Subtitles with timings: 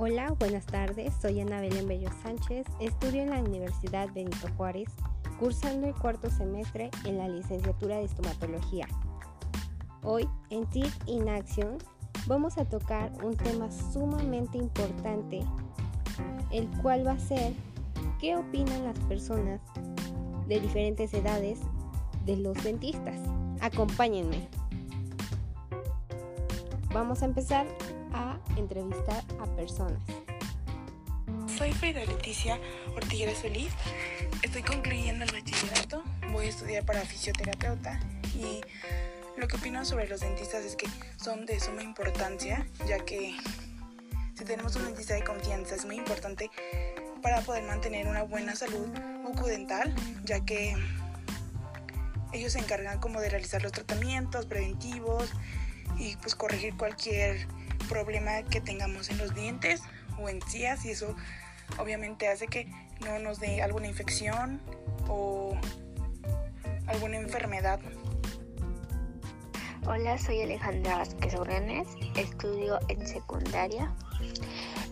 [0.00, 1.12] Hola, buenas tardes.
[1.20, 2.64] Soy Ana Belén Bello Sánchez.
[2.78, 4.86] Estudio en la Universidad Benito Juárez,
[5.40, 8.86] cursando el cuarto semestre en la licenciatura de estomatología.
[10.04, 11.78] Hoy, en TIC in Action,
[12.28, 15.40] vamos a tocar un tema sumamente importante,
[16.52, 17.52] el cual va a ser
[18.20, 19.60] qué opinan las personas
[20.46, 21.58] de diferentes edades
[22.24, 23.18] de los dentistas.
[23.60, 24.46] Acompáñenme.
[26.94, 27.66] Vamos a empezar
[28.18, 30.02] a entrevistar a personas.
[31.56, 32.58] Soy Frida Leticia
[32.96, 33.72] Ortiguera Solís.
[34.42, 36.02] Estoy concluyendo el bachillerato.
[36.32, 38.00] Voy a estudiar para fisioterapeuta
[38.34, 38.60] y
[39.36, 43.36] lo que opino sobre los dentistas es que son de suma importancia, ya que
[44.34, 46.50] si tenemos un dentista de confianza es muy importante
[47.22, 48.88] para poder mantener una buena salud
[49.22, 49.94] bucodental,
[50.24, 50.76] ya que
[52.32, 55.30] ellos se encargan como de realizar los tratamientos preventivos
[55.98, 57.46] y pues corregir cualquier
[57.88, 59.82] problema que tengamos en los dientes
[60.18, 61.16] o encías y eso
[61.78, 62.66] obviamente hace que
[63.00, 64.60] no nos dé alguna infección
[65.08, 65.56] o
[66.86, 67.80] alguna enfermedad.
[69.86, 73.94] Hola, soy Alejandra Vázquez Orenes, estudio en secundaria.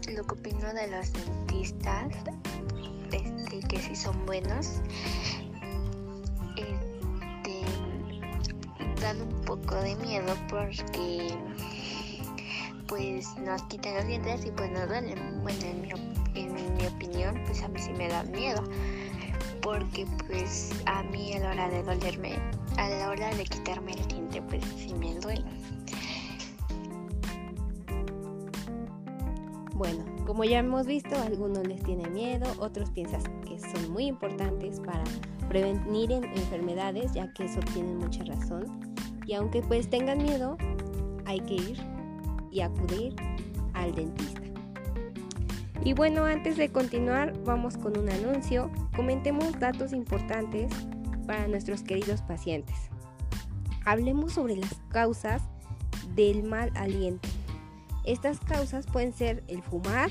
[0.09, 2.15] Lo que opino de los dentistas,
[3.13, 4.81] este, que sí son buenos,
[6.57, 7.61] este,
[9.01, 11.37] dan un poco de miedo porque
[12.89, 15.19] pues nos quitan los dientes y pues nos duelen.
[15.43, 15.91] Bueno, en mi,
[16.35, 18.63] en mi opinión, pues a mí sí me da miedo.
[19.63, 22.39] Porque pues a mí a la hora de dolerme,
[22.77, 25.45] a la hora de quitarme el diente, pues sí me duele.
[29.75, 34.81] Bueno, como ya hemos visto, algunos les tienen miedo, otros piensan que son muy importantes
[34.81, 35.05] para
[35.49, 38.95] prevenir enfermedades, ya que eso tienen mucha razón.
[39.27, 40.57] Y aunque pues tengan miedo,
[41.27, 41.96] hay que ir
[42.57, 43.15] y acudir
[43.75, 44.41] al dentista.
[45.85, 48.71] Y bueno, antes de continuar, vamos con un anuncio.
[48.97, 50.73] Comentemos datos importantes
[51.27, 52.75] para nuestros queridos pacientes.
[53.85, 55.43] Hablemos sobre las causas
[56.15, 57.29] del mal aliento.
[58.05, 60.11] Estas causas pueden ser el fumar,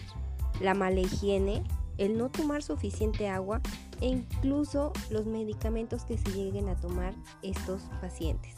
[0.61, 1.63] la mala higiene,
[1.97, 3.59] el no tomar suficiente agua
[4.01, 8.53] e incluso los medicamentos que se lleguen a tomar estos pacientes.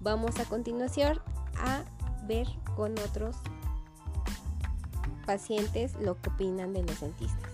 [0.00, 1.20] Vamos a continuación
[1.58, 1.84] a
[2.26, 2.46] ver
[2.76, 3.36] con otros
[5.26, 7.50] pacientes lo que opinan de los dentistas.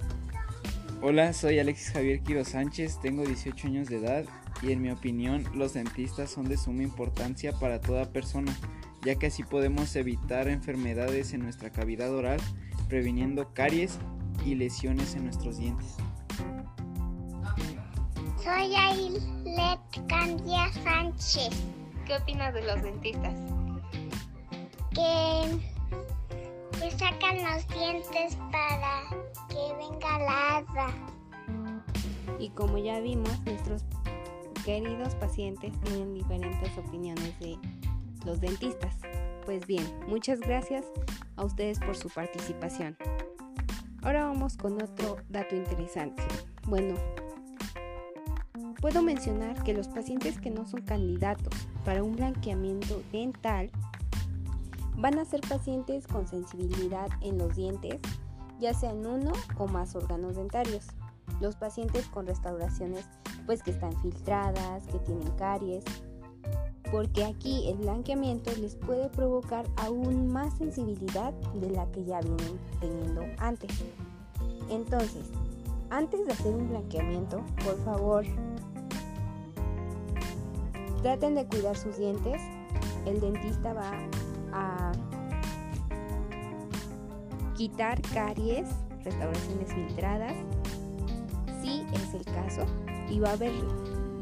[1.03, 4.25] Hola, soy Alexis Javier Quiro Sánchez, tengo 18 años de edad
[4.63, 8.55] y en mi opinión los dentistas son de suma importancia para toda persona,
[9.03, 12.41] ya que así podemos evitar enfermedades en nuestra cavidad oral,
[12.89, 13.99] previniendo caries
[14.45, 15.97] y lesiones en nuestros dientes.
[18.43, 21.51] Soy Ailet Candia Sánchez.
[22.07, 23.60] ¿Qué opinas de los dentistas?
[24.91, 25.71] Que,
[26.99, 29.03] sacan los dientes para
[29.49, 30.95] que venga la hada.
[32.39, 33.85] Y como ya vimos, nuestros
[34.65, 37.59] queridos pacientes tienen diferentes opiniones de
[38.25, 38.97] los dentistas.
[39.45, 40.87] Pues bien, muchas gracias
[41.37, 42.97] a ustedes por su participación.
[44.03, 46.23] Ahora vamos con otro dato interesante.
[46.67, 46.95] Bueno,
[48.81, 53.71] puedo mencionar que los pacientes que no son candidatos para un blanqueamiento dental
[55.01, 58.01] Van a ser pacientes con sensibilidad en los dientes,
[58.59, 60.89] ya sean uno o más órganos dentarios.
[61.41, 63.07] Los pacientes con restauraciones
[63.47, 65.85] pues que están filtradas, que tienen caries,
[66.93, 72.61] porque aquí el blanqueamiento les puede provocar aún más sensibilidad de la que ya vienen
[72.81, 73.71] teniendo antes.
[74.69, 75.31] Entonces,
[75.89, 78.25] antes de hacer un blanqueamiento, por favor,
[81.03, 82.41] traten de cuidar sus dientes.
[83.07, 83.93] El dentista va
[84.53, 84.93] a
[87.57, 88.69] quitar caries,
[89.05, 90.35] restauraciones filtradas,
[91.63, 92.65] si es el caso,
[93.11, 93.37] y va a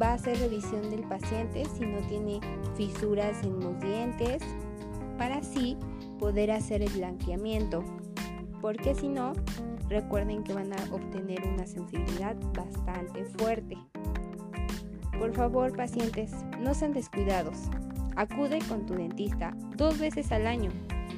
[0.00, 2.40] va a hacer revisión del paciente si no tiene
[2.76, 4.42] fisuras en los dientes,
[5.18, 5.76] para así
[6.18, 7.84] poder hacer el blanqueamiento,
[8.60, 9.32] porque si no,
[9.88, 13.76] recuerden que van a obtener una sensibilidad bastante fuerte.
[15.18, 17.68] Por favor, pacientes, no sean descuidados.
[18.18, 20.72] Acude con tu dentista dos veces al año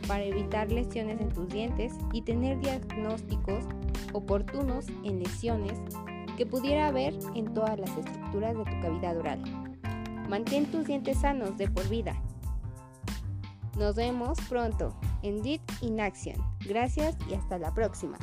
[0.06, 3.64] para evitar lesiones en tus dientes y tener diagnósticos
[4.12, 5.80] oportunos en lesiones
[6.36, 9.42] que pudiera haber en todas las estructuras de tu cavidad oral.
[10.28, 12.20] Mantén tus dientes sanos de por vida.
[13.78, 16.36] Nos vemos pronto en DIT in Action.
[16.68, 18.18] Gracias y hasta la próxima.